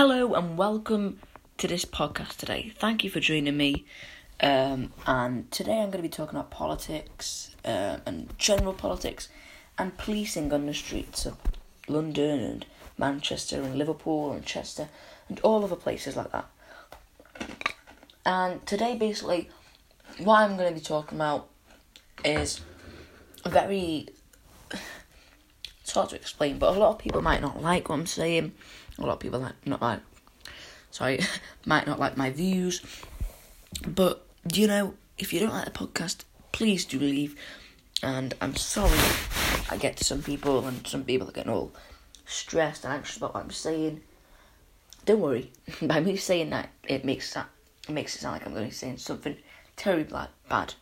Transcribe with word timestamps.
Hello 0.00 0.34
and 0.34 0.56
welcome 0.56 1.18
to 1.56 1.66
this 1.66 1.84
podcast 1.84 2.36
today. 2.36 2.72
Thank 2.78 3.02
you 3.02 3.10
for 3.10 3.18
joining 3.18 3.56
me. 3.56 3.84
Um, 4.40 4.92
and 5.08 5.50
today 5.50 5.80
I'm 5.80 5.90
going 5.90 6.00
to 6.00 6.02
be 6.02 6.08
talking 6.08 6.38
about 6.38 6.52
politics 6.52 7.56
uh, 7.64 7.96
and 8.06 8.32
general 8.38 8.74
politics 8.74 9.28
and 9.76 9.98
policing 9.98 10.52
on 10.52 10.66
the 10.66 10.72
streets 10.72 11.26
of 11.26 11.36
London 11.88 12.38
and 12.38 12.66
Manchester 12.96 13.60
and 13.60 13.74
Liverpool 13.74 14.30
and 14.30 14.46
Chester 14.46 14.88
and 15.28 15.40
all 15.40 15.64
other 15.64 15.74
places 15.74 16.14
like 16.14 16.30
that. 16.30 16.46
And 18.24 18.64
today, 18.68 18.94
basically, 18.94 19.48
what 20.18 20.42
I'm 20.42 20.56
going 20.56 20.68
to 20.68 20.78
be 20.78 20.80
talking 20.80 21.18
about 21.18 21.48
is 22.24 22.60
a 23.44 23.48
very. 23.48 24.10
It's 25.88 25.94
hard 25.94 26.10
to 26.10 26.16
explain, 26.16 26.58
but 26.58 26.76
a 26.76 26.78
lot 26.78 26.90
of 26.90 26.98
people 26.98 27.22
might 27.22 27.40
not 27.40 27.62
like 27.62 27.88
what 27.88 27.94
I'm 27.94 28.04
saying. 28.04 28.52
A 28.98 29.00
lot 29.00 29.14
of 29.14 29.20
people 29.20 29.40
like 29.40 29.54
not 29.64 29.80
like. 29.80 30.00
Sorry, 30.90 31.20
might 31.64 31.86
not 31.86 31.98
like 31.98 32.14
my 32.14 32.28
views. 32.28 32.82
But 33.86 34.22
you 34.52 34.66
know, 34.66 34.96
if 35.16 35.32
you 35.32 35.40
don't 35.40 35.48
like 35.48 35.64
the 35.64 35.70
podcast, 35.70 36.24
please 36.52 36.84
do 36.84 36.98
leave. 36.98 37.36
And 38.02 38.34
I'm 38.42 38.54
sorry 38.54 38.98
I 39.70 39.78
get 39.78 39.96
to 39.96 40.04
some 40.04 40.22
people 40.22 40.66
and 40.66 40.86
some 40.86 41.04
people 41.04 41.30
are 41.30 41.32
getting 41.32 41.52
all 41.52 41.72
stressed 42.26 42.84
and 42.84 42.92
anxious 42.92 43.16
about 43.16 43.32
what 43.32 43.44
I'm 43.44 43.50
saying. 43.50 44.02
Don't 45.06 45.20
worry. 45.20 45.52
By 45.80 46.00
me 46.00 46.16
saying 46.16 46.50
that, 46.50 46.68
it 46.86 47.06
makes 47.06 47.32
that 47.32 47.48
it 47.88 47.92
makes 47.92 48.14
it 48.14 48.18
sound 48.18 48.34
like 48.34 48.44
I'm 48.44 48.52
going 48.52 48.64
to 48.64 48.68
be 48.68 48.74
saying 48.74 48.98
something 48.98 49.38
terribly 49.76 50.26
bad. 50.50 50.74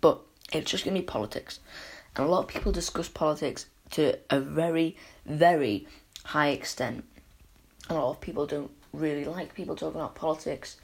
But 0.00 0.22
it's 0.52 0.72
just 0.72 0.82
to 0.82 0.90
be 0.90 1.02
politics. 1.02 1.60
And 2.16 2.26
a 2.26 2.28
lot 2.28 2.40
of 2.40 2.48
people 2.48 2.72
discuss 2.72 3.08
politics 3.08 3.66
to 3.92 4.18
a 4.30 4.40
very, 4.40 4.96
very 5.24 5.86
high 6.24 6.48
extent. 6.48 7.04
A 7.88 7.94
lot 7.94 8.10
of 8.10 8.20
people 8.20 8.46
don't 8.46 8.70
really 8.92 9.24
like 9.24 9.54
people 9.54 9.76
talking 9.76 10.00
about 10.00 10.14
politics. 10.14 10.76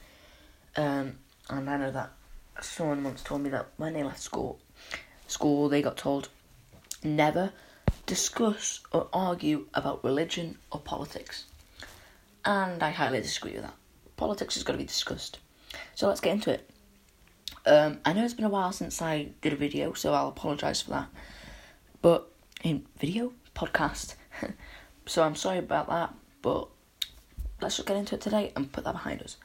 Um, 0.77 1.19
and 1.51 1.69
I 1.69 1.77
know 1.77 1.91
that 1.91 2.13
someone 2.61 3.05
once 3.05 3.23
told 3.23 3.43
me 3.43 3.51
that 3.51 3.69
when 3.77 3.95
they 3.95 4.03
left 4.03 4.21
school, 4.21 4.61
school 5.27 5.69
they 5.69 5.83
got 5.83 5.97
told 5.97 6.29
never 7.03 7.53
discuss 8.07 8.81
or 8.93 9.09
argue 9.13 9.67
about 9.75 10.03
religion 10.05 10.59
or 10.73 10.81
politics. 10.81 11.45
And 12.45 12.83
I 12.83 12.91
highly 12.91 13.21
disagree 13.21 13.53
with 13.53 13.63
that. 13.63 13.75
Politics 14.17 14.55
has 14.55 14.65
got 14.65 14.73
to 14.73 14.79
be 14.79 14.85
discussed. 14.85 15.39
So 15.95 16.09
let's 16.09 16.21
get 16.21 16.33
into 16.33 16.53
it. 16.53 16.71
Um, 17.67 17.99
I 18.05 18.13
know 18.13 18.25
it's 18.25 18.35
been 18.35 18.47
a 18.47 18.51
while 18.51 18.73
since 18.73 19.03
I 19.03 19.29
did 19.43 19.53
a 19.53 19.57
video, 19.57 19.93
so 19.93 20.15
I'll 20.15 20.29
apologise 20.29 20.81
for 20.81 20.91
that. 20.91 21.09
But 22.01 22.31
in 22.63 22.87
video 22.99 23.33
podcast, 23.55 24.15
so 25.07 25.23
I'm 25.23 25.35
sorry 25.35 25.59
about 25.59 25.89
that. 25.89 26.15
But 26.43 26.69
let's 27.61 27.77
just 27.77 27.89
get 27.89 27.97
into 27.97 28.15
it 28.15 28.21
today 28.21 28.53
and 28.57 28.73
put 28.73 28.85
that 28.85 28.93
behind 28.93 29.23
us. 29.23 29.37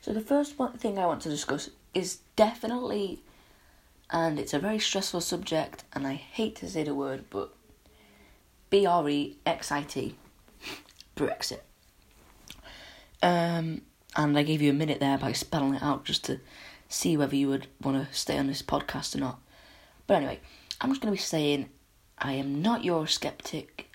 So 0.00 0.12
the 0.12 0.20
first 0.20 0.58
one 0.58 0.72
thing 0.72 0.98
I 0.98 1.06
want 1.06 1.22
to 1.22 1.28
discuss 1.28 1.70
is 1.94 2.18
definitely, 2.36 3.22
and 4.10 4.38
it's 4.38 4.54
a 4.54 4.58
very 4.58 4.78
stressful 4.78 5.20
subject, 5.20 5.84
and 5.92 6.06
I 6.06 6.14
hate 6.14 6.56
to 6.56 6.68
say 6.68 6.84
the 6.84 6.94
word, 6.94 7.24
but 7.30 7.54
B 8.70 8.86
R 8.86 9.08
E 9.08 9.38
X 9.46 9.72
I 9.72 9.82
T, 9.82 10.14
Brexit. 11.16 11.60
Um, 13.22 13.82
and 14.16 14.38
I 14.38 14.42
gave 14.42 14.60
you 14.60 14.70
a 14.70 14.74
minute 14.74 15.00
there 15.00 15.16
by 15.16 15.32
spelling 15.32 15.74
it 15.74 15.82
out 15.82 16.04
just 16.04 16.24
to 16.26 16.40
see 16.88 17.16
whether 17.16 17.34
you 17.34 17.48
would 17.48 17.66
want 17.82 18.06
to 18.06 18.14
stay 18.14 18.38
on 18.38 18.46
this 18.46 18.62
podcast 18.62 19.14
or 19.14 19.20
not. 19.20 19.40
But 20.06 20.18
anyway, 20.18 20.40
I'm 20.80 20.90
just 20.90 21.00
going 21.00 21.14
to 21.14 21.18
be 21.18 21.24
saying 21.24 21.68
I 22.18 22.32
am 22.32 22.62
not 22.62 22.82
Eurosceptic, 22.82 23.86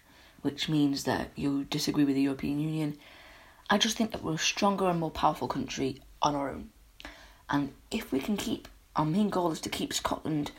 which 0.42 0.70
means 0.70 1.04
that 1.04 1.30
you 1.36 1.66
disagree 1.66 2.06
with 2.06 2.16
the 2.16 2.22
European 2.22 2.60
Union. 2.60 2.98
I 3.70 3.78
just 3.78 3.98
think 3.98 4.12
that 4.12 4.24
we're 4.24 4.34
a 4.34 4.38
stronger 4.38 4.90
and 4.90 5.00
more 5.00 5.12
powerful 5.12 5.48
country 5.48 6.02
on 6.22 6.36
our 6.36 6.50
own. 6.50 6.70
And 7.50 7.74
if 7.92 8.12
we 8.12 8.20
can 8.20 8.38
keep, 8.38 8.68
our 8.96 9.06
main 9.06 9.30
goal 9.30 9.52
is 9.52 9.62
to 9.62 9.70
keep 9.70 9.94
Scotland 9.94 10.52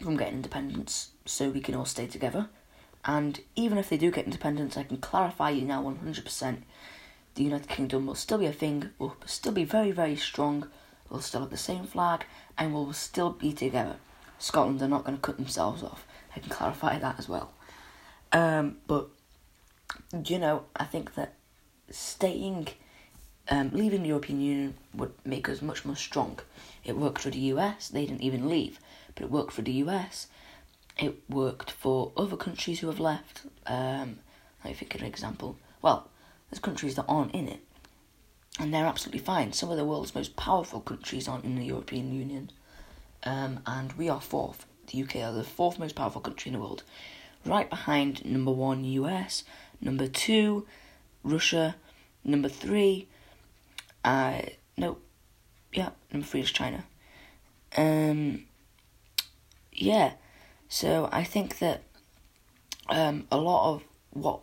from 0.00 0.16
getting 0.16 0.34
independence 0.34 1.10
so 1.24 1.48
we 1.48 1.60
can 1.60 1.74
all 1.74 1.84
stay 1.84 2.06
together. 2.06 2.48
And 3.04 3.40
even 3.56 3.78
if 3.78 3.88
they 3.88 3.96
do 3.96 4.10
get 4.10 4.24
independence, 4.24 4.76
I 4.76 4.84
can 4.84 4.98
clarify 4.98 5.50
you 5.50 5.62
now 5.62 5.82
100% 5.82 6.62
the 7.34 7.42
United 7.42 7.68
Kingdom 7.68 8.06
will 8.06 8.14
still 8.14 8.38
be 8.38 8.46
a 8.46 8.52
thing, 8.52 8.90
will 8.98 9.16
still 9.26 9.52
be 9.52 9.64
very, 9.64 9.90
very 9.90 10.16
strong, 10.16 10.68
we'll 11.10 11.20
still 11.20 11.40
have 11.40 11.50
the 11.50 11.56
same 11.56 11.84
flag, 11.84 12.24
and 12.56 12.72
we'll 12.72 12.92
still 12.92 13.30
be 13.30 13.52
together. 13.52 13.96
Scotland 14.38 14.80
are 14.82 14.88
not 14.88 15.04
going 15.04 15.16
to 15.16 15.20
cut 15.20 15.36
themselves 15.36 15.82
off. 15.82 16.06
I 16.34 16.40
can 16.40 16.50
clarify 16.50 16.98
that 16.98 17.18
as 17.18 17.28
well. 17.28 17.52
Um, 18.32 18.78
but, 18.86 19.08
you 20.26 20.38
know, 20.38 20.64
I 20.74 20.84
think 20.84 21.14
that 21.14 21.34
staying, 21.90 22.68
um, 23.48 23.70
leaving 23.72 24.02
the 24.02 24.08
European 24.08 24.40
Union 24.40 24.74
would 24.94 25.12
make 25.24 25.48
us 25.48 25.62
much 25.62 25.84
more 25.84 25.96
strong. 25.96 26.40
It 26.84 26.96
worked 26.96 27.22
for 27.22 27.30
the 27.30 27.38
US, 27.38 27.88
they 27.88 28.06
didn't 28.06 28.22
even 28.22 28.48
leave, 28.48 28.80
but 29.14 29.24
it 29.24 29.30
worked 29.30 29.52
for 29.52 29.62
the 29.62 29.72
US. 29.72 30.26
It 30.98 31.22
worked 31.28 31.70
for 31.70 32.12
other 32.16 32.36
countries 32.36 32.80
who 32.80 32.88
have 32.88 33.00
left. 33.00 33.42
Um, 33.66 34.18
let 34.64 34.70
me 34.70 34.74
think 34.74 34.94
of 34.94 35.00
an 35.00 35.06
example. 35.06 35.56
Well, 35.82 36.08
there's 36.50 36.60
countries 36.60 36.94
that 36.96 37.06
aren't 37.08 37.34
in 37.34 37.48
it, 37.48 37.60
and 38.58 38.72
they're 38.72 38.86
absolutely 38.86 39.20
fine. 39.20 39.52
Some 39.52 39.70
of 39.70 39.76
the 39.76 39.84
world's 39.84 40.14
most 40.14 40.36
powerful 40.36 40.80
countries 40.80 41.28
aren't 41.28 41.44
in 41.44 41.56
the 41.56 41.66
European 41.66 42.12
Union, 42.12 42.50
um, 43.24 43.60
and 43.66 43.92
we 43.94 44.08
are 44.08 44.20
fourth. 44.20 44.66
The 44.86 45.02
UK 45.02 45.16
are 45.16 45.32
the 45.32 45.44
fourth 45.44 45.78
most 45.78 45.94
powerful 45.94 46.20
country 46.20 46.50
in 46.50 46.54
the 46.54 46.60
world, 46.60 46.82
right 47.44 47.68
behind 47.68 48.24
number 48.24 48.50
one 48.50 48.84
US, 48.84 49.44
number 49.80 50.06
two 50.06 50.66
Russia, 51.22 51.76
number 52.22 52.48
three, 52.48 53.08
uh, 54.04 54.42
no, 54.76 54.98
yeah, 55.72 55.90
number 56.12 56.26
three 56.26 56.40
is 56.40 56.52
China. 56.52 56.84
Um, 57.76 58.44
yeah, 59.72 60.12
so 60.68 61.08
I 61.10 61.24
think 61.24 61.58
that 61.58 61.82
um, 62.88 63.26
a 63.30 63.36
lot 63.36 63.74
of 63.74 63.82
what 64.10 64.40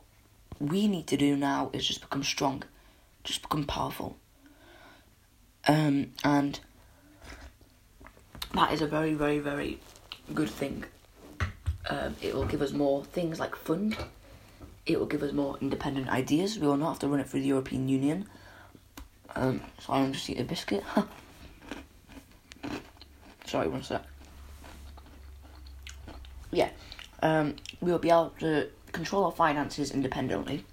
we 0.59 0.88
need 0.88 1.07
to 1.07 1.18
do 1.18 1.35
now 1.35 1.69
is 1.74 1.88
just 1.88 2.01
become 2.01 2.24
strong, 2.24 2.63
just 3.24 3.41
become 3.41 3.66
powerful. 3.66 4.18
Um, 5.68 6.12
and 6.24 6.59
that 8.53 8.74
is 8.74 8.81
a 8.81 8.88
very, 8.88 9.13
very, 9.13 9.40
very 9.40 9.80
good 10.34 10.50
thing. 10.50 10.86
Um, 11.90 12.16
it 12.22 12.34
will 12.34 12.46
give 12.46 12.62
us 12.62 12.72
more 12.72 13.03
things 13.03 13.40
like 13.40 13.56
fund. 13.56 13.97
It 14.86 15.00
will 15.00 15.08
give 15.08 15.24
us 15.24 15.34
more 15.34 15.58
independent 15.62 16.09
ideas. 16.09 16.58
We 16.59 16.68
will 16.68 16.78
not 16.78 16.90
have 16.90 17.00
to 17.00 17.08
run 17.08 17.19
it 17.19 17.30
through 17.30 17.42
the 17.42 17.47
European 17.47 17.88
Union. 17.90 18.28
Um, 19.36 19.62
sorry, 19.80 20.02
I'm 20.02 20.14
just 20.14 20.30
eating 20.30 20.44
a 20.44 20.46
biscuit. 20.46 20.84
sorry, 23.46 23.68
one 23.68 23.84
sec. 23.84 24.03
Yeah, 26.52 26.69
um, 27.22 27.56
we 27.80 27.92
will 27.92 28.00
be 28.00 28.09
able 28.09 28.34
to 28.40 28.69
control 28.92 29.25
our 29.25 29.31
finances 29.31 29.92
independently, 29.92 30.66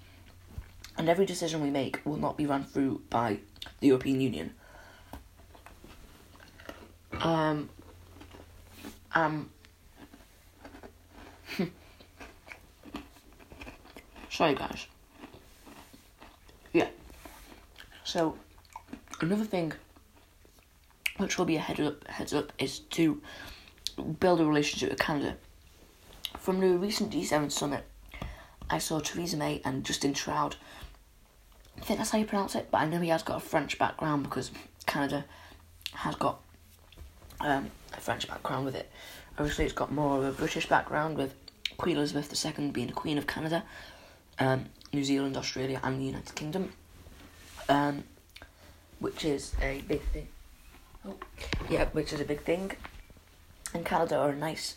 and 0.97 1.07
every 1.07 1.25
decision 1.25 1.61
we 1.61 1.69
make 1.69 2.01
will 2.05 2.17
not 2.17 2.35
be 2.35 2.45
run 2.45 2.65
through 2.65 3.01
by 3.09 3.39
the 3.79 3.87
European 3.87 4.19
Union. 4.19 4.53
Um, 7.21 7.69
um, 9.13 9.49
sorry 14.29 14.55
guys. 14.55 14.87
Yeah. 16.73 16.87
So, 18.03 18.37
another 19.21 19.45
thing 19.45 19.73
which 21.17 21.37
will 21.37 21.45
be 21.45 21.57
a 21.57 21.59
head 21.59 21.79
up, 21.79 22.07
heads 22.07 22.33
up 22.33 22.53
is 22.57 22.79
to 22.79 23.21
build 24.19 24.39
a 24.39 24.45
relationship 24.45 24.89
with 24.89 24.99
Canada. 24.99 25.35
From 26.37 26.59
the 26.59 26.77
recent 26.77 27.11
G7 27.11 27.51
summit, 27.51 27.83
I 28.69 28.77
saw 28.77 28.99
Theresa 28.99 29.35
May 29.35 29.61
and 29.65 29.83
Justin 29.83 30.13
Trudeau. 30.13 30.51
I 31.77 31.81
think 31.81 31.99
that's 31.99 32.11
how 32.11 32.17
you 32.17 32.25
pronounce 32.25 32.55
it, 32.55 32.69
but 32.71 32.79
I 32.79 32.85
know 32.85 32.99
he 32.99 33.09
has 33.09 33.23
got 33.23 33.37
a 33.37 33.39
French 33.39 33.77
background 33.77 34.23
because 34.23 34.51
Canada 34.85 35.25
has 35.93 36.15
got 36.15 36.41
um, 37.41 37.69
a 37.99 38.01
French 38.01 38.27
background 38.27 38.65
with 38.65 38.75
it. 38.75 38.89
Obviously, 39.37 39.65
it's 39.65 39.73
got 39.73 39.91
more 39.91 40.17
of 40.17 40.23
a 40.23 40.31
British 40.31 40.67
background 40.67 41.17
with 41.17 41.35
Queen 41.77 41.97
Elizabeth 41.97 42.27
II 42.33 42.71
being 42.71 42.87
the 42.87 42.93
Queen 42.93 43.17
of 43.17 43.27
Canada, 43.27 43.63
um, 44.39 44.65
New 44.91 45.03
Zealand, 45.03 45.37
Australia, 45.37 45.79
and 45.83 45.99
the 45.99 46.05
United 46.05 46.33
Kingdom, 46.33 46.71
um, 47.67 48.03
which 48.99 49.23
is 49.23 49.53
a 49.61 49.81
big 49.87 50.01
thing. 50.13 50.27
Oh, 51.05 51.15
yeah, 51.69 51.85
which 51.91 52.11
is 52.13 52.19
a 52.19 52.25
big 52.25 52.41
thing. 52.41 52.71
And 53.73 53.85
Canada 53.85 54.17
are 54.17 54.29
a 54.29 54.35
nice, 54.35 54.75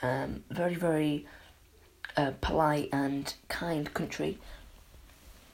um, 0.00 0.44
very, 0.50 0.74
very 0.74 1.26
uh, 2.16 2.32
polite 2.40 2.88
and 2.92 3.34
kind 3.48 3.92
country, 3.92 4.38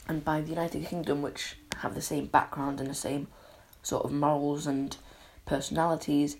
and 0.06 0.24
by 0.24 0.40
the 0.40 0.50
United 0.50 0.86
Kingdom, 0.86 1.20
which 1.20 1.56
have 1.78 1.94
the 1.94 2.02
same 2.02 2.26
background 2.26 2.80
and 2.80 2.88
the 2.88 2.94
same 2.94 3.26
sort 3.82 4.04
of 4.04 4.12
morals 4.12 4.66
and 4.66 4.96
personalities, 5.46 6.36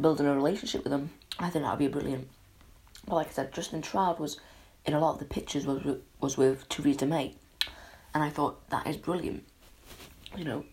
building 0.00 0.26
a 0.26 0.34
relationship 0.34 0.84
with 0.84 0.92
them, 0.92 1.10
I 1.38 1.50
think 1.50 1.64
that 1.64 1.70
would 1.70 1.78
be 1.78 1.88
brilliant. 1.88 2.28
But 3.06 3.16
like 3.16 3.28
I 3.28 3.32
said, 3.32 3.52
Justin 3.52 3.82
Trudeau 3.82 4.16
was 4.18 4.38
in 4.84 4.94
a 4.94 5.00
lot 5.00 5.14
of 5.14 5.18
the 5.18 5.24
pictures 5.24 5.66
was 5.66 5.82
with, 5.84 6.02
was 6.20 6.36
with 6.36 6.68
Theresa 6.68 7.06
May, 7.06 7.34
and 8.14 8.22
I 8.22 8.30
thought 8.30 8.68
that 8.70 8.86
is 8.86 8.96
brilliant. 8.96 9.44
You 10.36 10.44
know, 10.44 10.64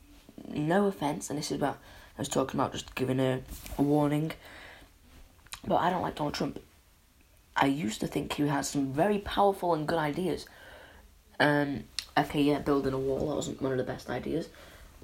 no 0.47 0.87
offense, 0.87 1.29
and 1.29 1.37
this 1.37 1.51
is 1.51 1.57
about 1.57 1.77
I 2.17 2.21
was 2.21 2.29
talking 2.29 2.59
about 2.59 2.73
just 2.73 2.95
giving 2.95 3.19
a, 3.19 3.41
a 3.77 3.81
warning, 3.81 4.33
but 5.65 5.77
I 5.77 5.89
don't 5.89 6.01
like 6.01 6.15
Donald 6.15 6.33
Trump. 6.33 6.59
I 7.55 7.67
used 7.67 8.01
to 8.01 8.07
think 8.07 8.33
he 8.33 8.47
had 8.47 8.65
some 8.65 8.93
very 8.93 9.19
powerful 9.19 9.73
and 9.73 9.87
good 9.87 9.97
ideas. 9.97 10.45
Um, 11.39 11.85
okay, 12.17 12.41
yeah, 12.41 12.59
building 12.59 12.93
a 12.93 12.99
wall 12.99 13.29
that 13.29 13.35
wasn't 13.35 13.61
one 13.61 13.71
of 13.71 13.77
the 13.77 13.83
best 13.83 14.09
ideas. 14.09 14.49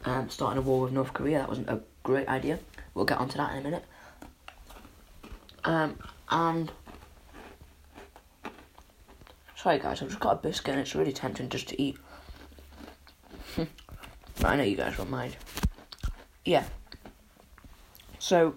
Um, 0.03 0.29
starting 0.29 0.57
a 0.57 0.61
war 0.61 0.81
with 0.81 0.93
North 0.93 1.13
Korea 1.13 1.39
that 1.39 1.49
wasn't 1.49 1.69
a 1.69 1.79
great 2.03 2.27
idea. 2.27 2.59
We'll 2.93 3.05
get 3.05 3.17
onto 3.17 3.37
that 3.37 3.53
in 3.53 3.59
a 3.59 3.63
minute. 3.63 3.85
Um, 5.65 5.97
and 6.29 6.71
sorry 9.55 9.79
guys, 9.79 10.01
I've 10.01 10.09
just 10.09 10.19
got 10.19 10.33
a 10.33 10.35
biscuit 10.35 10.73
and 10.73 10.81
it's 10.81 10.93
really 10.93 11.11
tempting 11.11 11.49
just 11.49 11.69
to 11.69 11.81
eat. 11.81 11.97
but 13.57 14.45
I 14.45 14.55
know 14.55 14.63
you 14.63 14.77
guys 14.77 14.97
won't 14.97 15.09
mind. 15.09 15.35
Yeah. 16.43 16.65
So, 18.19 18.55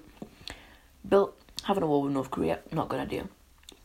built 1.08 1.34
having 1.64 1.82
a 1.82 1.86
war 1.86 2.02
with 2.02 2.12
North 2.12 2.30
Korea, 2.30 2.58
not 2.72 2.86
a 2.86 2.88
good 2.88 3.00
idea. 3.00 3.28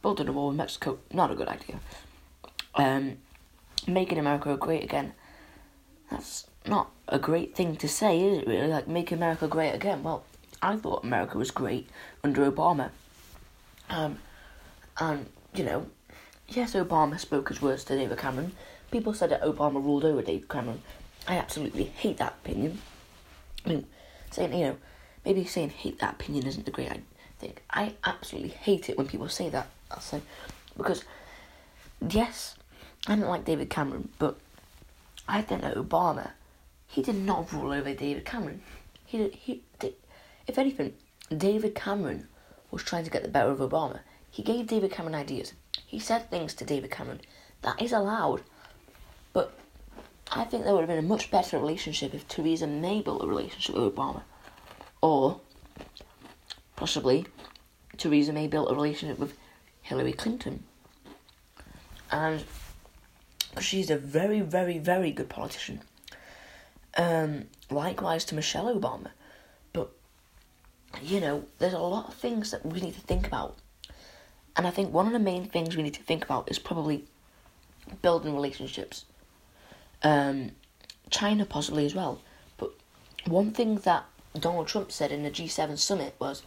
Building 0.02 0.28
a 0.28 0.31
wall 0.34 0.50
with 0.50 0.58
Mexico, 0.58 1.00
not 1.14 1.31
a 1.31 1.36
good 1.36 1.48
idea. 1.48 1.80
Um, 2.75 3.18
making 3.88 4.18
America 4.18 4.58
great 4.58 4.84
again, 4.84 5.14
that's 6.12 6.48
not 6.66 6.92
a 7.08 7.20
great 7.20 7.56
thing 7.56 7.78
to 7.78 7.88
say, 7.88 8.20
is 8.20 8.40
it 8.40 8.48
really? 8.48 8.68
Like, 8.68 8.88
make 8.88 9.12
America 9.12 9.48
great 9.48 9.72
again. 9.72 10.04
Well, 10.04 10.25
I 10.62 10.75
thought 10.75 11.04
America 11.04 11.38
was 11.38 11.52
great 11.52 11.88
under 12.24 12.50
Obama. 12.50 12.92
Um, 13.94 14.18
and, 15.00 15.28
you 15.54 15.63
know, 15.63 15.86
yes, 16.48 16.74
Obama 16.74 17.19
spoke 17.19 17.50
his 17.50 17.62
words 17.62 17.84
to 17.86 17.95
David 17.95 18.18
Cameron. 18.18 18.54
People 18.90 19.13
said 19.13 19.30
that 19.30 19.44
Obama 19.44 19.75
ruled 19.75 20.04
over 20.04 20.24
David 20.24 20.50
Cameron. 20.50 20.81
I 21.28 21.38
absolutely 21.38 21.84
hate 21.84 22.18
that 22.18 22.36
opinion. 22.44 22.80
I 23.66 23.69
mean, 23.69 23.86
saying, 24.31 24.54
you 24.54 24.66
know, 24.66 24.78
maybe 25.24 25.45
saying 25.45 25.69
hate 25.69 26.00
that 26.00 26.16
opinion 26.16 26.48
isn't 26.48 26.68
a 26.68 26.72
great 26.72 26.90
thing. 27.38 27.54
I 27.69 27.94
absolutely 28.04 28.50
hate 28.50 28.90
it 28.90 28.98
when 28.98 29.07
people 29.07 29.30
say 29.30 29.50
that. 29.50 29.68
I'll 29.92 30.01
say 30.01 30.22
because 30.75 31.04
yes, 32.10 32.56
I 33.07 33.16
don't 33.16 33.30
like 33.30 33.46
David 33.46 33.69
Cameron, 33.69 34.10
but 34.18 34.38
I 35.28 35.44
think 35.44 35.62
that 35.62 35.75
Obama, 35.75 36.31
he 36.88 37.04
did 37.04 37.16
not 37.16 37.54
rule 37.54 37.72
over 37.72 37.94
David 37.94 38.25
Cameron. 38.25 38.62
He 39.06 39.30
he 39.30 39.62
did, 39.80 39.94
if 40.48 40.57
anything, 40.57 40.94
David 41.36 41.75
Cameron 41.75 42.28
was 42.74 42.84
trying 42.84 43.04
to 43.04 43.12
get 43.12 43.24
the 43.24 43.30
better 43.30 43.52
of 43.52 43.60
Obama. 43.60 44.00
He 44.30 44.42
gave 44.42 44.68
David 44.68 44.92
Cameron 44.92 45.16
ideas. 45.16 45.54
He 45.86 46.00
said 46.00 46.30
things 46.30 46.54
to 46.56 46.66
David 46.66 46.92
Cameron. 46.92 47.22
That 47.62 47.81
is 47.81 47.92
allowed. 47.92 48.42
But 49.31 49.54
I 50.31 50.44
think 50.44 50.64
there 50.64 50.74
would 50.74 50.81
have 50.81 50.90
been 50.90 50.98
a 50.98 51.08
much 51.08 51.30
better 51.30 51.60
relationship 51.60 52.14
if 52.14 52.28
Theresa 52.28 52.66
May 52.66 53.02
built 53.02 53.24
a 53.24 53.28
relationship 53.28 53.75
with 53.75 53.96
Obama. 53.96 54.24
Or 55.02 55.40
possibly 56.75 57.28
Theresa 57.98 58.34
May 58.34 58.48
built 58.48 58.72
a 58.72 58.75
relationship 58.75 59.20
with 59.20 59.38
Hillary 59.84 60.14
Clinton. 60.14 60.64
And 62.12 62.44
she's 63.60 63.92
a 63.92 63.98
very, 63.98 64.42
very, 64.42 64.80
very 64.80 65.12
good 65.12 65.30
politician. 65.30 65.81
Um, 66.98 67.46
likewise 67.70 68.25
to 68.25 68.36
Michelle 68.36 68.74
Obama. 68.74 69.10
You 71.01 71.19
know, 71.19 71.44
there's 71.60 71.74
a 71.74 71.80
lot 71.80 72.07
of 72.07 72.13
things 72.16 72.51
that 72.51 72.66
we 72.66 72.80
need 72.80 72.94
to 72.94 73.01
think 73.01 73.28
about. 73.28 73.57
And 74.56 74.68
I 74.68 74.69
think 74.69 74.94
one 74.94 75.07
of 75.07 75.13
the 75.13 75.19
main 75.19 75.45
things 75.45 75.75
we 75.75 75.84
need 75.84 75.95
to 75.95 76.04
think 76.04 76.24
about 76.24 76.50
is 76.50 76.60
probably 76.60 77.06
building 78.01 78.34
relationships. 78.34 79.06
Um, 80.04 80.51
China 81.10 81.45
possibly 81.45 81.86
as 81.86 81.95
well. 81.95 82.22
But 82.57 82.72
one 83.25 83.51
thing 83.51 83.75
that 83.78 84.06
Donald 84.40 84.68
Trump 84.68 84.92
said 84.92 85.12
in 85.12 85.24
the 85.24 85.31
G7 85.31 85.78
summit 85.78 86.16
was, 86.19 86.44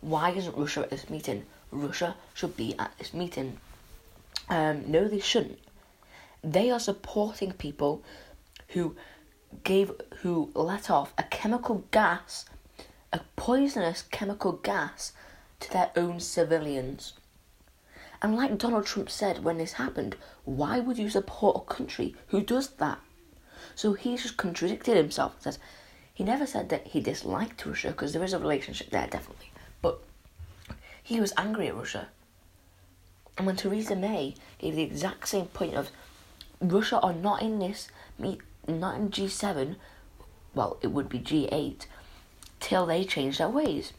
why 0.00 0.30
isn't 0.30 0.56
Russia 0.56 0.80
at 0.80 0.90
this 0.90 1.10
meeting? 1.10 1.44
Russia 1.70 2.16
should 2.34 2.56
be 2.56 2.74
at 2.78 2.96
this 2.98 3.12
meeting. 3.12 3.58
Um, 4.48 4.84
no, 4.90 5.08
they 5.08 5.20
shouldn't. 5.20 5.58
They 6.42 6.70
are 6.70 6.80
supporting 6.80 7.52
people 7.52 8.02
who 8.68 8.96
gave, 9.64 9.90
who 10.18 10.50
let 10.54 10.90
off 10.90 11.12
a 11.18 11.24
chemical 11.24 11.84
gas, 11.90 12.44
a 13.16 13.24
poisonous 13.36 14.02
chemical 14.10 14.52
gas, 14.52 15.12
to 15.60 15.72
their 15.72 15.90
own 15.96 16.20
civilians. 16.20 17.14
And 18.22 18.36
like 18.36 18.58
Donald 18.58 18.86
Trump 18.86 19.10
said 19.10 19.44
when 19.44 19.58
this 19.58 19.74
happened, 19.74 20.16
why 20.44 20.80
would 20.80 20.98
you 20.98 21.10
support 21.10 21.56
a 21.56 21.74
country 21.74 22.14
who 22.28 22.42
does 22.42 22.68
that? 22.76 22.98
So 23.74 23.92
he's 23.92 24.22
just 24.22 24.36
contradicted 24.36 24.96
himself. 24.96 25.36
Says 25.40 25.58
he 26.12 26.24
never 26.24 26.46
said 26.46 26.68
that 26.70 26.88
he 26.88 27.00
disliked 27.00 27.64
Russia 27.64 27.88
because 27.88 28.12
there 28.12 28.24
is 28.24 28.32
a 28.32 28.38
relationship 28.38 28.90
there, 28.90 29.06
definitely. 29.06 29.50
But 29.82 30.00
he 31.02 31.20
was 31.20 31.34
angry 31.36 31.68
at 31.68 31.76
Russia. 31.76 32.08
And 33.36 33.46
when 33.46 33.56
Theresa 33.56 33.94
May 33.94 34.34
gave 34.58 34.76
the 34.76 34.82
exact 34.82 35.28
same 35.28 35.46
point 35.46 35.74
of 35.74 35.90
Russia 36.60 36.98
are 37.00 37.12
not 37.12 37.42
in 37.42 37.58
this, 37.58 37.88
not 38.18 38.96
in 38.96 39.10
G7, 39.10 39.76
well, 40.54 40.78
it 40.80 40.86
would 40.86 41.10
be 41.10 41.18
G8, 41.18 41.84
till 42.60 42.86
they 42.86 43.04
change 43.04 43.38
their 43.38 43.48
ways. 43.48 43.92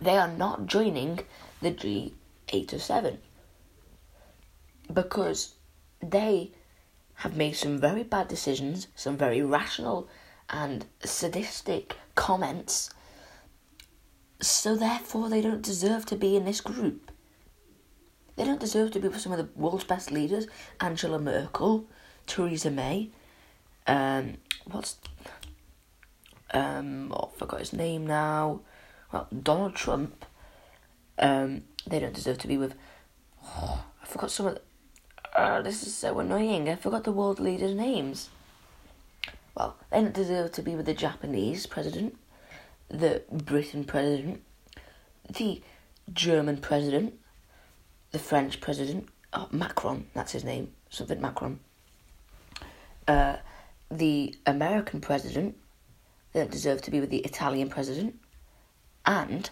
They 0.00 0.16
are 0.16 0.28
not 0.30 0.66
joining 0.66 1.20
the 1.60 1.70
G8 1.70 2.72
or 2.72 2.78
7 2.78 3.18
because 4.92 5.54
they 6.02 6.50
have 7.14 7.36
made 7.36 7.56
some 7.56 7.78
very 7.78 8.02
bad 8.02 8.28
decisions, 8.28 8.88
some 8.96 9.16
very 9.16 9.42
rational 9.42 10.08
and 10.50 10.84
sadistic 11.04 11.96
comments 12.14 12.90
so 14.42 14.74
therefore, 14.74 15.28
they 15.28 15.40
don't 15.40 15.62
deserve 15.62 16.04
to 16.06 16.16
be 16.16 16.36
in 16.36 16.44
this 16.44 16.60
group. 16.60 17.12
They 18.34 18.44
don't 18.44 18.58
deserve 18.58 18.90
to 18.90 19.00
be 19.00 19.06
with 19.06 19.20
some 19.20 19.30
of 19.30 19.38
the 19.38 19.48
world's 19.54 19.84
best 19.84 20.10
leaders: 20.10 20.48
Angela 20.80 21.20
Merkel, 21.20 21.86
Theresa 22.26 22.70
May. 22.70 23.10
Um, 23.86 24.38
what's 24.64 24.96
um? 26.52 27.12
Oh, 27.12 27.30
I 27.34 27.38
forgot 27.38 27.60
his 27.60 27.72
name 27.72 28.06
now. 28.06 28.60
Well, 29.12 29.28
Donald 29.42 29.74
Trump. 29.74 30.24
Um, 31.18 31.64
they 31.86 31.98
don't 31.98 32.14
deserve 32.14 32.38
to 32.38 32.48
be 32.48 32.58
with. 32.58 32.74
Oh, 33.44 33.84
I 34.02 34.06
forgot 34.06 34.30
some 34.30 34.46
of. 34.46 34.54
The, 34.54 35.40
uh, 35.40 35.62
this 35.62 35.82
is 35.82 35.94
so 35.94 36.18
annoying. 36.18 36.68
I 36.68 36.76
forgot 36.76 37.04
the 37.04 37.12
world 37.12 37.40
leaders' 37.40 37.74
names. 37.74 38.28
Well, 39.54 39.76
they 39.90 40.00
don't 40.00 40.14
deserve 40.14 40.52
to 40.52 40.62
be 40.62 40.74
with 40.74 40.86
the 40.86 40.94
Japanese 40.94 41.66
president 41.66 42.16
the 42.92 43.22
Britain 43.32 43.84
president, 43.84 44.42
the 45.28 45.62
German 46.12 46.58
president, 46.58 47.14
the 48.12 48.18
French 48.18 48.60
president, 48.60 49.08
oh, 49.32 49.48
Macron, 49.50 50.06
that's 50.14 50.32
his 50.32 50.44
name, 50.44 50.72
something 50.90 51.20
Macron, 51.20 51.58
uh, 53.08 53.36
the 53.90 54.36
American 54.46 55.00
president, 55.00 55.56
that 56.32 56.50
deserve 56.50 56.82
to 56.82 56.90
be 56.90 57.00
with 57.00 57.10
the 57.10 57.18
Italian 57.18 57.68
president, 57.68 58.18
and 59.04 59.50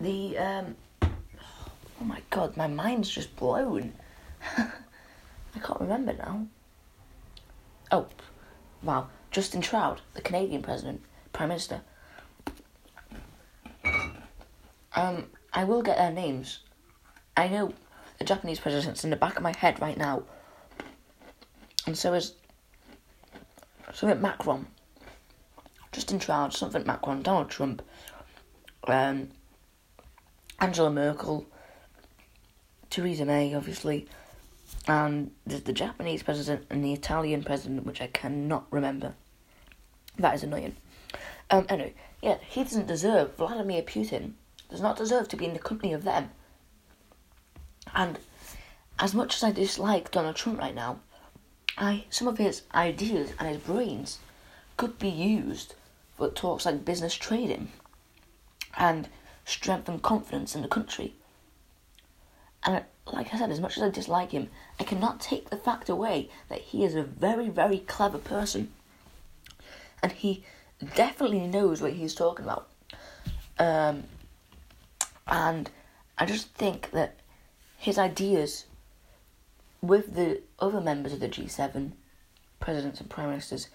the, 0.00 0.38
um, 0.38 0.76
oh 1.02 2.04
my 2.04 2.20
god, 2.30 2.56
my 2.56 2.66
mind's 2.66 3.10
just 3.10 3.34
blown. 3.36 3.92
I 4.56 5.58
can't 5.60 5.80
remember 5.80 6.12
now. 6.12 6.46
Oh, 7.90 8.06
wow. 8.82 9.08
Justin 9.30 9.60
Trudeau, 9.60 9.96
the 10.14 10.22
Canadian 10.22 10.62
president, 10.62 11.02
prime 11.32 11.48
minister. 11.48 11.80
Um, 14.94 15.26
I 15.52 15.64
will 15.64 15.82
get 15.82 15.96
their 15.96 16.10
names. 16.10 16.60
I 17.36 17.48
know 17.48 17.72
the 18.18 18.24
Japanese 18.24 18.58
president's 18.58 19.04
in 19.04 19.10
the 19.10 19.16
back 19.16 19.36
of 19.36 19.42
my 19.42 19.56
head 19.56 19.80
right 19.80 19.96
now, 19.96 20.24
and 21.86 21.96
so 21.96 22.14
is 22.14 22.34
something 23.92 24.20
Macron, 24.20 24.66
Justin 25.92 26.18
Trudeau, 26.18 26.50
something 26.50 26.86
Macron, 26.86 27.22
Donald 27.22 27.50
Trump, 27.50 27.82
um, 28.86 29.28
Angela 30.60 30.90
Merkel, 30.90 31.46
Theresa 32.90 33.24
May, 33.24 33.54
obviously, 33.54 34.06
and 34.86 35.30
there's 35.46 35.62
the 35.62 35.72
Japanese 35.72 36.22
president 36.22 36.66
and 36.70 36.84
the 36.84 36.92
Italian 36.92 37.42
president, 37.42 37.86
which 37.86 38.00
I 38.00 38.06
cannot 38.08 38.66
remember. 38.70 39.14
That 40.18 40.34
is 40.34 40.42
annoying. 40.42 40.76
Um, 41.50 41.66
anyway, 41.68 41.94
yeah, 42.22 42.38
he 42.46 42.62
doesn't 42.62 42.86
deserve, 42.86 43.36
Vladimir 43.36 43.82
Putin 43.82 44.32
does 44.70 44.80
not 44.80 44.96
deserve 44.96 45.28
to 45.28 45.36
be 45.36 45.46
in 45.46 45.54
the 45.54 45.58
company 45.58 45.92
of 45.92 46.04
them. 46.04 46.30
And 47.94 48.18
as 48.98 49.14
much 49.14 49.36
as 49.36 49.44
I 49.44 49.52
dislike 49.52 50.10
Donald 50.10 50.36
Trump 50.36 50.58
right 50.58 50.74
now, 50.74 51.00
I 51.78 52.04
some 52.10 52.26
of 52.28 52.38
his 52.38 52.62
ideas 52.74 53.32
and 53.38 53.48
his 53.48 53.58
brains 53.58 54.18
could 54.76 54.98
be 54.98 55.08
used 55.08 55.74
for 56.16 56.28
talks 56.28 56.66
like 56.66 56.84
business 56.84 57.14
trading 57.14 57.70
and 58.76 59.08
strengthen 59.44 60.00
confidence 60.00 60.54
in 60.54 60.62
the 60.62 60.68
country. 60.68 61.14
And 62.64 62.84
like 63.06 63.32
I 63.32 63.38
said, 63.38 63.50
as 63.50 63.60
much 63.60 63.76
as 63.76 63.82
I 63.82 63.90
dislike 63.90 64.32
him, 64.32 64.50
I 64.78 64.84
cannot 64.84 65.20
take 65.20 65.50
the 65.50 65.56
fact 65.56 65.88
away 65.88 66.28
that 66.48 66.60
he 66.60 66.84
is 66.84 66.94
a 66.94 67.02
very, 67.02 67.48
very 67.48 67.78
clever 67.78 68.18
person. 68.18 68.72
And 70.02 70.12
he 70.12 70.44
definitely 70.94 71.46
knows 71.46 71.80
what 71.80 71.94
he's 71.94 72.14
talking 72.14 72.44
about. 72.44 72.68
Um, 73.58 74.04
and 75.26 75.70
I 76.18 76.26
just 76.26 76.48
think 76.54 76.90
that 76.90 77.14
his 77.76 77.98
ideas 77.98 78.66
with 79.80 80.14
the 80.14 80.42
other 80.58 80.80
members 80.80 81.12
of 81.12 81.20
the 81.20 81.28
G7, 81.28 81.92
presidents 82.60 83.00
and 83.00 83.08
prime 83.08 83.28
ministers, 83.30 83.68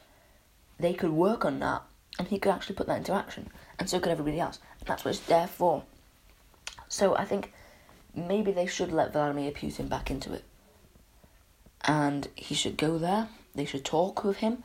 they 0.79 0.93
could 0.93 1.11
work 1.11 1.45
on 1.45 1.59
that 1.59 1.83
and 2.19 2.27
he 2.27 2.39
could 2.39 2.51
actually 2.51 2.75
put 2.75 2.87
that 2.87 2.97
into 2.97 3.13
action. 3.13 3.49
And 3.79 3.89
so 3.89 3.99
could 3.99 4.11
everybody 4.11 4.39
else. 4.39 4.59
And 4.79 4.87
that's 4.87 5.03
what 5.03 5.15
it's 5.15 5.25
there 5.25 5.47
for. 5.47 5.83
So 6.87 7.15
I 7.15 7.25
think 7.25 7.51
maybe 8.15 8.51
they 8.51 8.67
should 8.67 8.91
let 8.91 9.13
Vladimir 9.13 9.51
Putin 9.51 9.89
back 9.89 10.11
into 10.11 10.33
it. 10.33 10.43
And 11.81 12.27
he 12.35 12.53
should 12.53 12.77
go 12.77 12.97
there. 12.97 13.29
They 13.55 13.65
should 13.65 13.83
talk 13.83 14.23
with 14.23 14.37
him. 14.37 14.63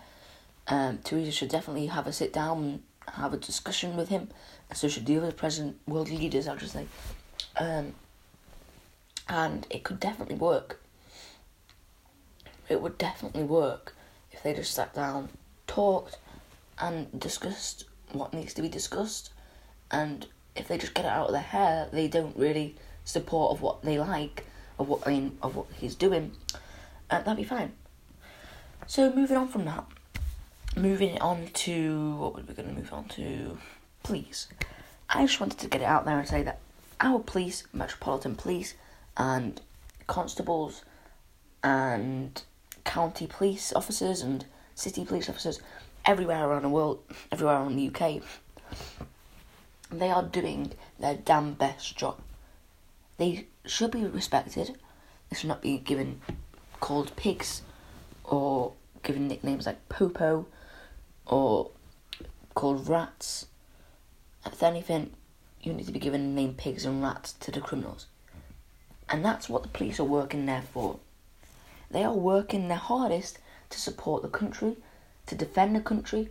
Um, 0.66 0.98
Theresa 0.98 1.32
should 1.32 1.48
definitely 1.48 1.86
have 1.86 2.06
a 2.06 2.12
sit 2.12 2.32
down 2.32 2.58
and 2.58 2.82
have 3.14 3.32
a 3.32 3.38
discussion 3.38 3.96
with 3.96 4.10
him. 4.10 4.28
And 4.68 4.78
so 4.78 4.88
should 4.88 5.06
the 5.06 5.16
other 5.16 5.32
present 5.32 5.78
world 5.86 6.10
leaders, 6.10 6.46
I'll 6.46 6.56
just 6.56 6.74
say. 6.74 6.86
Um, 7.56 7.94
and 9.28 9.66
it 9.70 9.84
could 9.84 9.98
definitely 9.98 10.36
work. 10.36 10.80
It 12.68 12.82
would 12.82 12.98
definitely 12.98 13.44
work 13.44 13.94
if 14.32 14.42
they 14.42 14.54
just 14.54 14.74
sat 14.74 14.94
down, 14.94 15.30
talked, 15.66 16.18
and 16.78 17.18
discussed 17.18 17.84
what 18.12 18.32
needs 18.32 18.54
to 18.54 18.62
be 18.62 18.68
discussed. 18.68 19.30
And 19.90 20.26
if 20.54 20.68
they 20.68 20.78
just 20.78 20.94
get 20.94 21.04
it 21.04 21.10
out 21.10 21.26
of 21.26 21.32
their 21.32 21.42
hair, 21.42 21.88
they 21.92 22.08
don't 22.08 22.36
really 22.36 22.76
support 23.04 23.52
of 23.52 23.62
what 23.62 23.82
they 23.82 23.98
like, 23.98 24.44
of 24.78 24.88
what 24.88 25.06
I 25.06 25.10
mean, 25.10 25.38
of 25.42 25.56
what 25.56 25.66
he's 25.74 25.94
doing, 25.94 26.32
uh, 27.10 27.20
that'd 27.22 27.36
be 27.36 27.44
fine. 27.44 27.72
So 28.86 29.12
moving 29.12 29.36
on 29.36 29.48
from 29.48 29.64
that, 29.64 29.84
moving 30.76 31.18
on 31.20 31.48
to 31.48 32.16
what 32.16 32.34
were 32.34 32.42
we 32.42 32.54
going 32.54 32.68
to 32.68 32.74
move 32.74 32.92
on 32.92 33.04
to? 33.08 33.58
Police. 34.02 34.48
I 35.10 35.26
just 35.26 35.40
wanted 35.40 35.58
to 35.58 35.68
get 35.68 35.80
it 35.80 35.84
out 35.84 36.04
there 36.04 36.18
and 36.18 36.28
say 36.28 36.42
that 36.42 36.60
our 37.00 37.18
police, 37.18 37.64
Metropolitan 37.72 38.36
Police, 38.36 38.74
and 39.16 39.60
constables, 40.06 40.82
and 41.62 42.42
county 42.88 43.26
police 43.26 43.70
officers, 43.74 44.22
and 44.22 44.46
city 44.74 45.04
police 45.04 45.28
officers, 45.28 45.60
everywhere 46.06 46.48
around 46.48 46.62
the 46.62 46.70
world, 46.70 46.98
everywhere 47.30 47.56
around 47.56 47.76
the 47.76 47.86
UK, 47.86 48.22
they 49.90 50.10
are 50.10 50.22
doing 50.22 50.72
their 50.98 51.14
damn 51.14 51.52
best 51.52 51.98
job. 51.98 52.18
They 53.18 53.46
should 53.66 53.90
be 53.90 54.04
respected. 54.04 54.78
They 55.28 55.36
should 55.36 55.48
not 55.48 55.60
be 55.60 55.76
given 55.76 56.22
called 56.80 57.14
pigs 57.14 57.60
or 58.24 58.72
given 59.02 59.28
nicknames 59.28 59.66
like 59.66 59.86
Popo 59.90 60.46
or 61.26 61.70
called 62.54 62.88
rats. 62.88 63.48
If 64.46 64.62
anything, 64.62 65.10
you 65.62 65.74
need 65.74 65.86
to 65.86 65.92
be 65.92 65.98
given 65.98 66.34
the 66.34 66.40
name 66.40 66.54
pigs 66.54 66.86
and 66.86 67.02
rats 67.02 67.34
to 67.34 67.50
the 67.50 67.60
criminals. 67.60 68.06
And 69.10 69.22
that's 69.22 69.46
what 69.46 69.62
the 69.62 69.68
police 69.68 70.00
are 70.00 70.04
working 70.04 70.46
there 70.46 70.64
for. 70.72 71.00
They 71.90 72.04
are 72.04 72.14
working 72.14 72.68
their 72.68 72.76
hardest 72.76 73.38
to 73.70 73.80
support 73.80 74.22
the 74.22 74.28
country, 74.28 74.76
to 75.26 75.34
defend 75.34 75.74
the 75.74 75.80
country, 75.80 76.28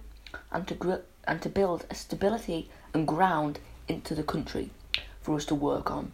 and 0.52 0.68
to 0.68 0.74
gr- 0.76 1.06
and 1.28 1.42
to 1.42 1.50
build 1.50 1.86
a 1.90 1.96
stability 1.96 2.70
and 2.94 3.08
ground 3.08 3.60
into 3.88 4.16
the 4.16 4.24
country 4.24 4.70
for 5.22 5.36
us 5.36 5.46
to 5.46 5.56
work 5.56 5.92
on. 5.92 6.12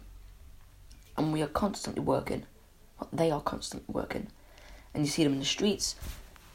And 1.16 1.32
we 1.32 1.42
are 1.42 1.46
constantly 1.46 2.02
working. 2.02 2.46
They 3.12 3.30
are 3.30 3.40
constantly 3.40 3.92
working. 3.92 4.28
And 4.92 5.04
you 5.04 5.10
see 5.10 5.24
them 5.24 5.34
in 5.34 5.38
the 5.40 5.44
streets, 5.44 5.96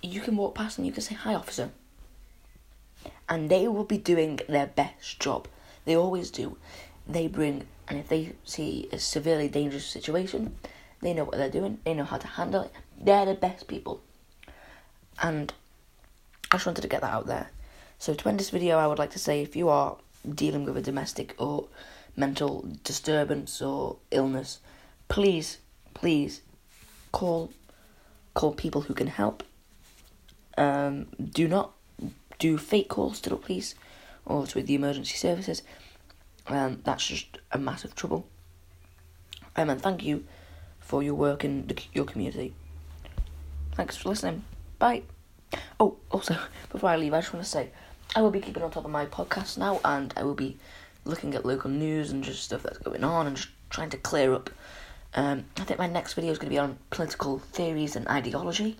you 0.02 0.22
can 0.22 0.36
walk 0.36 0.56
past 0.56 0.76
them, 0.76 0.86
you 0.86 0.92
can 0.92 1.02
say, 1.02 1.16
Hi, 1.16 1.34
officer. 1.34 1.72
And 3.28 3.50
they 3.50 3.68
will 3.68 3.84
be 3.84 3.98
doing 3.98 4.40
their 4.48 4.68
best 4.68 5.20
job. 5.20 5.48
They 5.86 5.96
always 5.96 6.32
do. 6.32 6.58
They 7.08 7.28
bring, 7.28 7.68
and 7.88 8.00
if 8.00 8.10
they 8.10 8.34
see 8.44 8.90
a 8.92 9.00
severely 9.00 9.48
dangerous 9.48 9.86
situation, 9.86 10.56
they 11.02 11.14
know 11.14 11.24
what 11.24 11.38
they're 11.38 11.50
doing, 11.50 11.80
they 11.84 11.94
know 11.94 12.04
how 12.04 12.18
to 12.18 12.28
handle 12.28 12.64
it. 12.64 12.72
They're 13.00 13.26
the 13.26 13.34
best 13.34 13.68
people. 13.68 14.02
And 15.22 15.54
I 16.52 16.56
just 16.56 16.66
wanted 16.66 16.82
to 16.82 16.88
get 16.88 17.02
that 17.02 17.14
out 17.14 17.28
there. 17.28 17.50
So 17.98 18.14
to 18.14 18.30
end 18.30 18.40
this 18.40 18.50
video, 18.50 18.78
I 18.78 18.88
would 18.88 19.00
like 19.00 19.12
to 19.12 19.20
say 19.20 19.42
if 19.42 19.56
you 19.56 19.70
are 19.70 19.98
dealing 20.28 20.66
with 20.66 20.78
a 20.78 20.82
domestic 20.82 21.36
or 21.38 21.68
mental 22.16 22.68
disturbance 22.84 23.62
or 23.62 23.98
illness, 24.12 24.60
please, 25.08 25.60
please 25.94 26.42
call 27.12 27.52
call 28.34 28.54
people 28.54 28.82
who 28.82 28.94
can 28.94 29.08
help. 29.08 29.44
Um, 30.58 31.08
do 31.32 31.48
not 31.48 31.74
do 32.38 32.58
fake 32.58 32.90
calls 32.90 33.20
to 33.22 33.30
the 33.30 33.36
police 33.36 33.76
or 34.26 34.46
to 34.48 34.62
the 34.62 34.76
emergency 34.76 35.18
services. 35.18 35.62
Um, 36.48 36.82
that's 36.84 37.06
just 37.06 37.38
a 37.52 37.58
massive 37.58 37.96
trouble. 37.96 38.28
Um, 39.56 39.70
and 39.70 39.82
thank 39.82 40.04
you 40.04 40.26
for 40.90 41.04
your 41.04 41.14
work 41.14 41.46
in 41.46 41.68
the, 41.68 41.80
your 41.94 42.04
community. 42.04 42.52
Thanks 43.74 43.96
for 43.96 44.10
listening. 44.10 44.44
Bye. 44.80 45.04
Oh, 45.80 45.98
also, 46.10 46.36
before 46.72 46.90
I 46.90 46.98
leave, 46.98 47.14
I 47.14 47.22
just 47.22 47.32
want 47.32 47.46
to 47.46 47.50
say 47.50 47.70
I 48.16 48.24
will 48.24 48.32
be 48.32 48.42
keeping 48.42 48.64
on 48.64 48.72
top 48.72 48.86
of 48.86 48.92
my 48.92 49.06
podcast 49.06 49.60
now, 49.60 49.80
and 49.86 50.12
I 50.18 50.24
will 50.24 50.34
be 50.34 50.58
looking 51.06 51.36
at 51.36 51.46
local 51.46 51.70
news 51.70 52.10
and 52.10 52.24
just 52.24 52.44
stuff 52.44 52.64
that's 52.64 52.80
going 52.80 53.04
on, 53.04 53.28
and 53.28 53.36
just 53.36 53.50
trying 53.70 53.92
to 53.92 53.98
clear 53.98 54.34
up. 54.34 54.50
Um, 55.14 55.46
I 55.58 55.64
think 55.64 55.78
my 55.78 55.86
next 55.86 56.16
video 56.16 56.32
is 56.32 56.40
going 56.40 56.50
to 56.50 56.56
be 56.56 56.58
on 56.58 56.80
political 56.90 57.38
theories 57.38 57.96
and 57.96 58.08
ideology, 58.08 58.76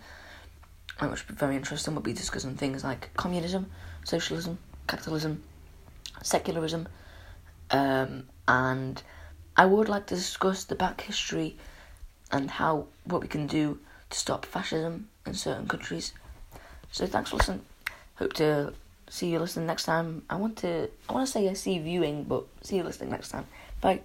which 1.00 1.28
will 1.28 1.36
be 1.36 1.40
very 1.40 1.58
interesting. 1.58 1.94
We'll 1.94 2.02
be 2.02 2.14
discussing 2.14 2.56
things 2.56 2.84
like 2.84 3.12
communism, 3.18 3.70
socialism, 4.04 4.58
capitalism, 4.88 5.44
secularism, 6.24 6.88
um, 7.70 8.24
and 8.48 9.04
I 9.56 9.68
would 9.68 9.90
like 9.90 10.08
to 10.08 10.16
discuss 10.16 10.64
the 10.64 10.74
back 10.74 11.02
history 11.02 11.56
and 12.32 12.52
how 12.52 12.88
what 13.06 13.22
we 13.22 13.28
can 13.28 13.48
do 13.48 13.80
to 14.10 14.18
stop 14.18 14.46
fascism 14.46 15.10
in 15.26 15.34
certain 15.34 15.68
countries. 15.68 16.14
So 16.92 17.06
thanks 17.06 17.30
for 17.30 17.38
listening. 17.38 17.62
Hope 18.16 18.34
to 18.34 18.74
see 19.10 19.30
you 19.30 19.40
listening 19.40 19.68
next 19.68 19.86
time. 19.86 20.24
I 20.30 20.36
want 20.36 20.58
to 20.58 20.90
I 21.08 21.14
want 21.14 21.26
to 21.28 21.32
say 21.32 21.48
I 21.50 21.54
see 21.54 21.80
viewing, 21.80 22.24
but 22.24 22.46
see 22.62 22.78
you 22.78 22.84
listening 22.84 23.12
next 23.12 23.30
time. 23.30 23.46
Bye. 23.82 24.02